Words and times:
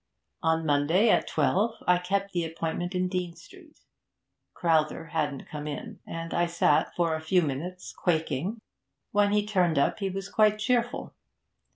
On 0.41 0.65
Monday 0.65 1.09
at 1.11 1.27
twelve 1.27 1.75
I 1.85 1.99
kept 1.99 2.31
the 2.33 2.43
appointment 2.43 2.95
in 2.95 3.07
Dean 3.07 3.35
Street. 3.35 3.81
Crowther 4.55 5.05
hadn't 5.13 5.45
come 5.47 5.67
in, 5.67 5.99
and 6.07 6.33
I 6.33 6.47
sat 6.47 6.95
for 6.95 7.13
a 7.13 7.21
few 7.21 7.43
minutes 7.43 7.93
quaking. 7.93 8.61
When 9.11 9.31
he 9.31 9.45
turned 9.45 9.77
up, 9.77 9.99
he 9.99 10.09
was 10.09 10.27
quite 10.27 10.57
cheerful. 10.57 11.13